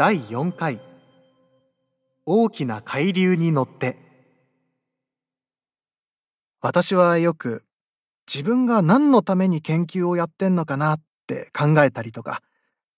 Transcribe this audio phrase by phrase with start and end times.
[0.00, 0.80] 第4回。
[2.24, 3.98] 大きな海流に乗って。
[6.62, 7.64] 私はよく
[8.26, 12.40] 自分が何のために研究をやってんのかなって考えたりとか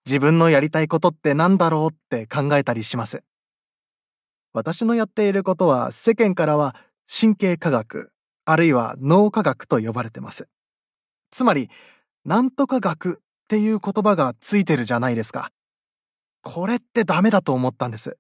[0.07, 3.25] 自分のやりたいことって何だろうって考えたりします。
[4.53, 6.77] 私のやっていることは世間からは
[7.09, 8.13] 神経科学
[8.45, 10.47] あるいは脳科学と呼ばれてます。
[11.33, 11.69] つまり
[12.25, 15.51] なんとか学っていう言葉がついてるじゃないですか。
[16.43, 18.19] これってダメだと思ったんです。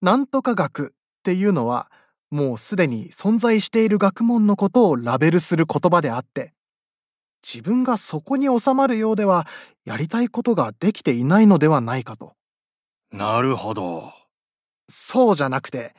[0.00, 1.90] なんとか学っていうのは
[2.30, 6.54] もうすでに存在している学問のことをラベルする言葉であって、
[7.46, 9.46] 自分がそこに収まるようでは
[9.84, 12.34] やりたいことができていないのではないかと。
[13.12, 14.10] なるほど。
[14.88, 15.94] そうじゃなくて、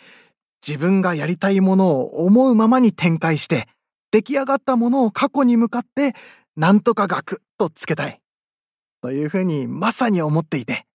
[0.65, 3.67] 自分がやりたいものを思うままに展開して、
[4.11, 6.13] 出来上がったものを過去に向かって
[6.55, 8.19] なんとか学とつけたい。
[9.01, 10.85] というふうにまさに思っていて。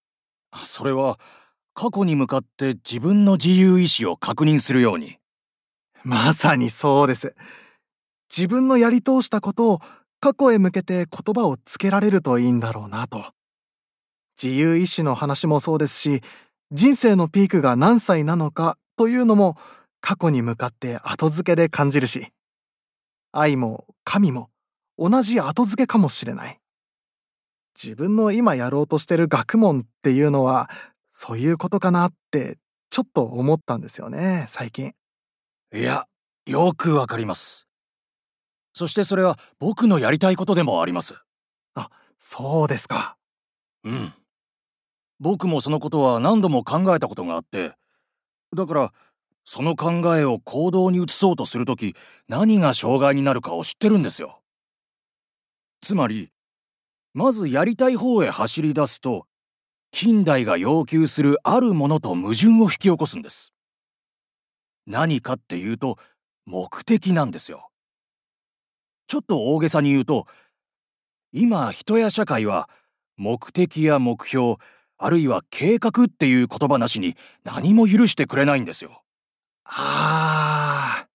[0.65, 1.19] それは
[1.75, 5.19] 過去に向かって自分の自由意志を確認するように。
[6.05, 7.35] まさにそうです。
[8.35, 9.79] 自分のやり通したことを
[10.21, 13.25] 過去へ向けて言葉をつけられるといいんだろうなと。
[14.41, 16.23] 自由意志の話もそうですし、
[16.71, 19.57] 人生のピークが何歳なのかというのも
[20.01, 22.29] 過去に向かって後付けで感じるし、
[23.33, 24.51] 愛も神も
[24.99, 26.59] 同じ後付けかもしれない。
[27.81, 30.69] 自分の今やろうとしてる学問っていうのは、
[31.12, 32.59] そういうことかなって
[32.91, 34.95] ちょっと思ったんですよね、最近。
[35.73, 36.06] いや、
[36.47, 37.69] よくわかります。
[38.73, 41.15] そしてそれは僕のやりたいことでもあります。
[41.75, 43.17] あ、そうですか。
[43.84, 44.15] うん。
[45.21, 47.75] 僕もそのことは何度も考えたことがあって、
[48.56, 48.93] だから
[49.45, 51.95] その考えを行動に移そうとするとき
[52.29, 54.41] 何が障害になるかを知ってるんですよ。
[55.81, 56.31] つまり
[57.19, 59.27] まずやりたい方へ走り出すと
[59.91, 63.53] 近代が要求するあるものと矛盾を引き起こすんです。
[64.87, 65.99] 何かっていうと
[66.47, 67.71] 目的なんですよ。
[69.09, 70.28] ちょっと大げさに言うと
[71.33, 72.71] 今人や社会は
[73.17, 74.55] 目的や目標
[74.97, 79.03] あるいは計画っていう言葉なしに何も許してくれないんですよ。
[79.65, 81.09] ああ。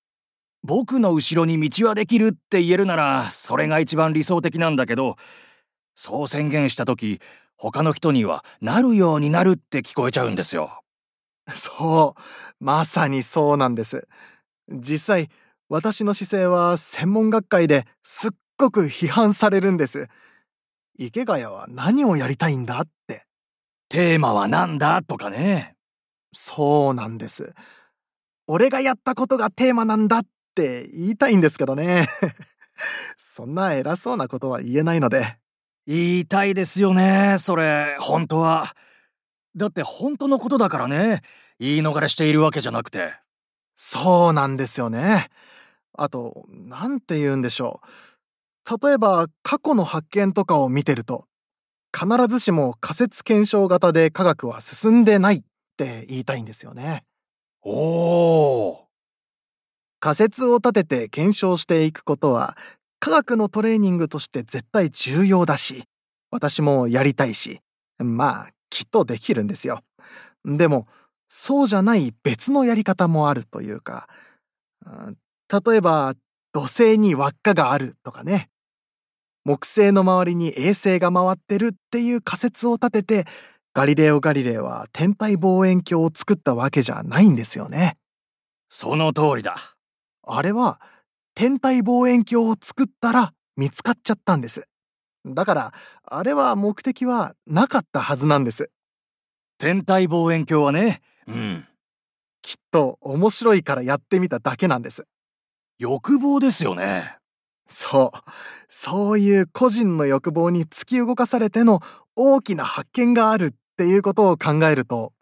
[0.63, 5.15] 僕の後ろに道はできるって言えるならそれが一番理想的なんだけど
[5.95, 7.19] そう宣言した時
[7.55, 10.81] 他の人にはなるようになるって聞こえちゃうんですよ。
[11.53, 14.07] そうまさにそうなんです
[14.69, 15.29] 実際
[15.67, 20.07] 私の姿勢は専門学会ですっごく批判されるんです
[20.97, 23.25] 池谷は何をやりたいんだって
[23.89, 25.75] テーマは何だとかね
[26.33, 27.53] そうなんです
[28.47, 30.25] 俺がやったことがテーマなんだっ
[30.55, 32.07] て言いたいんですけどね。
[33.17, 35.37] そんな偉そうなことは言えないので。
[35.85, 38.75] 言いたいですよね、それ、本当は。
[39.55, 41.21] だって本当のことだからね。
[41.59, 43.13] 言い逃れしているわけじゃなくて。
[43.75, 45.29] そうなんですよね。
[45.93, 47.81] あと、なんて言うんでしょ
[48.65, 48.87] う。
[48.87, 51.25] 例えば、過去の発見とかを見てると、
[51.93, 55.41] 必ずしも仮説検証型で科学は進んでないっ
[55.77, 57.03] て言いたいんですよね。
[57.61, 58.87] おお。
[59.99, 62.57] 仮説を立てて検証していくことは
[63.03, 65.83] 科学のトレーニングとして絶対重要だし、
[66.31, 67.59] 私もやりたいし、
[67.97, 69.81] まあ、きっとできるんですよ。
[70.45, 70.87] でも、
[71.27, 74.07] そうじゃない別のやり方もあるというか、
[75.51, 76.13] 例えば、
[76.53, 78.49] 土星に輪っかがあるとかね。
[79.43, 83.25] 木星の周りに衛星が回ってるっていう仮説を立てて、
[83.73, 87.97] ガリレオ・ガリレイは天体望遠鏡を作ったわけじゃないんですよね。
[88.69, 89.57] その通りだ。
[90.25, 90.79] あれは
[91.35, 94.67] 天体望遠鏡を作ったら見つかっちゃったんです。
[95.25, 95.73] だから、
[96.03, 98.69] あれは目的はなかったはずなんです。
[99.57, 101.67] 天体望遠鏡はね、うん。
[102.41, 105.05] きっと面白いからやってみただけなんです。
[105.79, 107.17] 欲望ですよね。
[107.67, 108.19] そう。
[108.67, 111.79] そういう個人の欲望に突き動かされての
[112.15, 115.13] 大きな発見があるっていうことを考えると、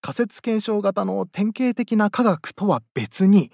[0.00, 3.52] 仮説検証型の典型的な科学とは別に、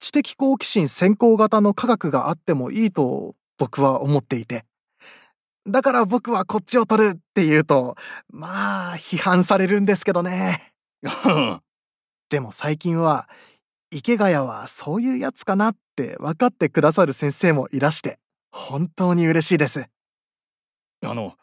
[0.00, 4.64] 知的好奇心先行型の科学があってもいいと僕は思っていて。
[5.66, 7.96] だから僕はこっちを取るって言うと、
[8.30, 10.72] まあ批判されるんですけどね。
[12.30, 13.28] でも最近は、
[13.90, 18.18] 池谷はそういうやつかなって分かってくださる先生もいらして、
[18.50, 19.88] 本当に嬉しいです。
[21.02, 21.34] あの、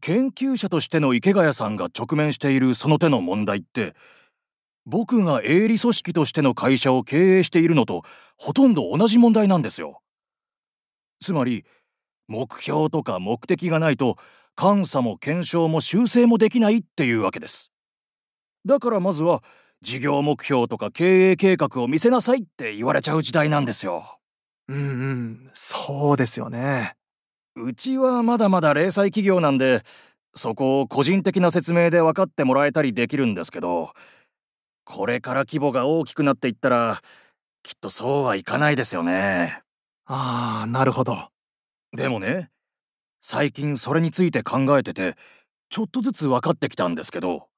[0.00, 3.94] 研究者としての池谷さんが直面しているその手の問題って
[4.86, 8.02] 僕が営利組織としての会社を経営しているのと
[8.36, 10.00] ほとんど同じ問題なんですよ。
[11.20, 11.64] つまり
[12.28, 14.16] 目標とか目的がないと
[14.60, 17.72] 監査も検証も修正もできないっていうわけです。
[18.66, 19.42] だからまずは
[19.82, 24.18] 事業目標とか経営計画を見せなさいって言われちゃう時代なんですよ。
[24.68, 26.96] うんうん、そうですよね。
[27.56, 29.82] うちはまだまだ零細企業なんで、
[30.34, 33.92] そこを個人的な説明で分かってもらえたりできるんですけど、
[34.84, 37.00] これから規模が大きくなっていったら、
[37.62, 39.62] きっとそうはいかないですよね。
[40.06, 41.28] ああ、なるほど。
[41.92, 42.50] でもね、
[43.20, 45.16] 最近それについて考えてて、
[45.70, 47.48] ちょっとずつ分かってきたんですけど、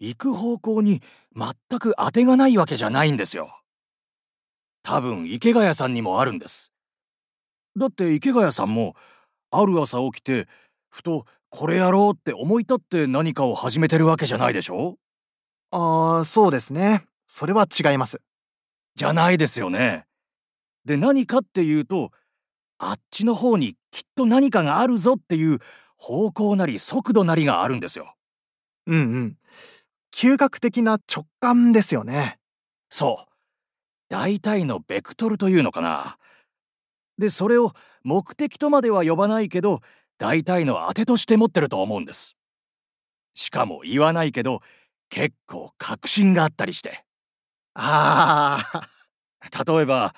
[0.00, 1.02] 行く方向に
[1.36, 3.60] 全く当てがないわけじゃないんですよ。
[4.82, 6.72] 多分池谷さんにもあるんです。
[7.76, 8.94] だって池谷さんも
[9.50, 10.48] ある朝起きて
[10.90, 14.96] ふとこれやろうって思い立って何かを始めてるわけじゃないでしょ？
[15.70, 18.20] ああそうですねそれは違います
[18.94, 20.06] じゃないですよね
[20.84, 22.10] で何かっていうと
[22.78, 25.58] あっちの方にきっと何かがあるぞっていう
[25.96, 28.14] 方向なり速度なりがあるんですよ
[28.86, 29.36] うんうん
[30.12, 32.38] 嗅覚的な直感ですよね。
[32.88, 33.30] そう。
[34.08, 36.18] 大体のベクトルというのかな。
[37.18, 37.72] で、それを
[38.02, 39.80] 目的とまでは呼ばないけど、
[40.18, 42.36] 大体の当てとして持ってると思うんです。
[43.34, 44.60] しかも言わないけど、
[45.10, 47.04] 結構確信があったりして。
[47.74, 48.88] ああ。
[49.64, 50.14] 例えば、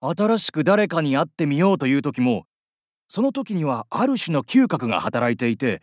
[0.00, 2.44] 新しく誰かに会ってみようという時も、
[3.08, 5.80] その時にはある種の嗅覚が働いていて、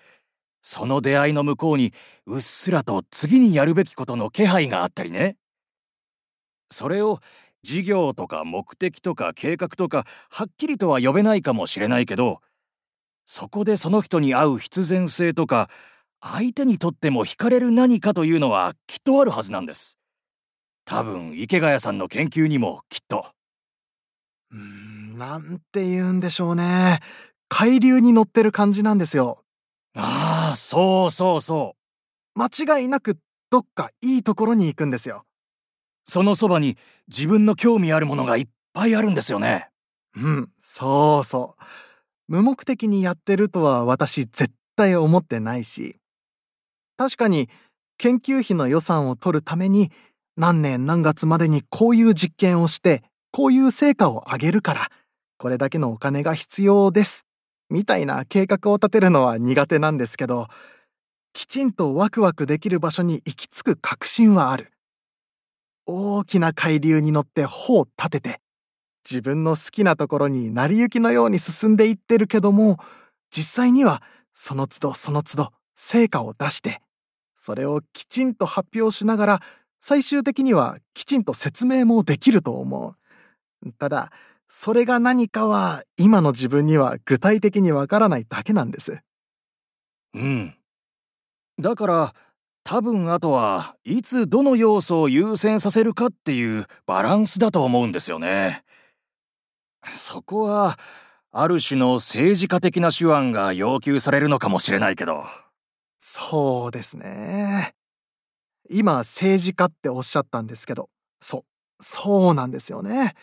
[0.65, 1.93] その出会いの向こうに
[2.25, 5.37] うっすらと次にやるべきことの気配があったりね
[6.71, 7.19] それを
[7.61, 12.41] 事業とか目的とか計画とかはっきりとは呼べないかもしれないけど
[13.27, 15.69] そこでその人に会う必然性とか
[16.21, 19.97] 相手にとっても惹かれる何かというのはきっとあるはずなんです
[20.85, 23.25] 多分池谷さんの研究にもきっと
[24.51, 26.99] うーんなんて言うんでしょうね
[27.49, 29.45] 海流に乗ってる感じなんですよ
[29.95, 31.75] ああ、そうそうそ
[32.35, 32.39] う。
[32.39, 33.17] 間違いなく
[33.49, 35.25] どっかいいところに行くんですよ。
[36.03, 36.77] そのそばに
[37.07, 39.69] 自分の興味あるものがいっぱいあるんですよね。
[40.15, 41.63] うん、そうそう。
[42.27, 45.97] 無目的にやってるとは私絶対思ってないし。
[46.97, 47.49] 確かに
[47.97, 49.91] 研究費の予算を取るために
[50.37, 54.89] 何年何月までにこういう実験をしてこういう成果を上げるから
[55.37, 57.25] これだけのお金が必要です
[57.69, 60.47] みたいな計画を立てるのは苦手なんですけど、
[61.33, 64.71] きちんとワクワクできる場所に行き着く確信はある。
[65.85, 68.41] 大きな海流に乗って帆を立てて、
[69.09, 72.77] 自分の好きなところに成り行きのように進んでいってるけども、
[73.31, 74.01] 実際には
[74.33, 76.81] その都度その都度成果を出して、
[77.45, 79.41] それをきちんと発表しながら、
[79.79, 82.95] 最終的にはきちんと説明もできると思
[83.63, 83.71] う。
[83.73, 84.11] ただ、
[84.49, 88.99] それが何かは今の自分には具体的にわからないだけなんです。
[90.15, 90.55] うん。
[91.59, 92.15] だから
[92.63, 98.63] 多分あとはいつどの要素を優先させるかっていうバランスだと思うんですよね。
[99.95, 100.79] そこは
[101.31, 105.25] ある種の政治家的な手腕が要求されるのかもしれないけど。
[106.07, 107.73] そうですね。
[108.69, 113.15] 今政治家っておっしゃったんですけど、そう、そうなんですよね。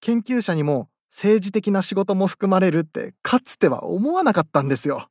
[0.00, 5.08] 研究者にも政治的な仕事も含まれるってかつては思わなかったんですよ。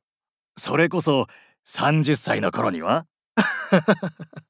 [0.56, 1.26] それこそ
[1.66, 3.04] 30歳の頃には？